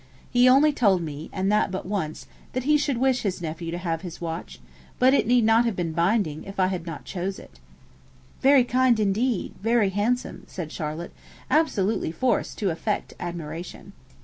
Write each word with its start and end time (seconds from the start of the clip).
He 0.31 0.49
only 0.49 0.73
told 0.73 1.03
me, 1.03 1.29
and 1.31 1.51
that 1.51 1.69
but 1.69 1.85
once, 1.85 2.25
that 2.53 2.63
he 2.63 2.75
should 2.75 2.97
wish 2.97 3.21
his 3.21 3.39
nephew 3.39 3.69
to 3.69 3.77
have 3.77 4.01
his 4.01 4.19
watch; 4.19 4.59
but 4.97 5.13
it 5.13 5.27
need 5.27 5.43
not 5.43 5.63
have 5.65 5.75
been 5.75 5.91
binding, 5.91 6.43
if 6.43 6.59
I 6.59 6.65
had 6.73 6.87
not 6.87 7.05
chose 7.05 7.37
it.' 7.37 7.59
'Very 8.41 8.63
kind 8.63 8.99
indeed, 8.99 9.53
very 9.61 9.89
handsome!' 9.91 10.45
said 10.47 10.71
Charlotte, 10.71 11.13
absolutely 11.51 12.11
forced 12.11 12.57
to 12.57 12.71
affect 12.71 13.13
admiration. 13.19 13.91